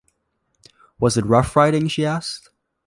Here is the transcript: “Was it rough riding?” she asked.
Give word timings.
“Was 0.99 1.15
it 1.15 1.27
rough 1.27 1.55
riding?” 1.55 1.87
she 1.87 2.07
asked. 2.07 2.49